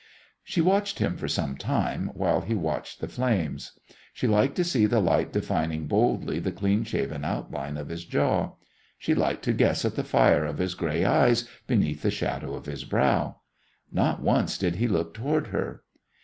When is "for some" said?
1.15-1.55